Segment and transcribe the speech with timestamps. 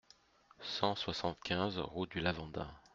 [0.63, 2.71] cent soixante-quinze route du Lavandin